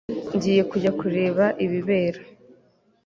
[0.35, 2.21] Ngiye kujya kureba ibibera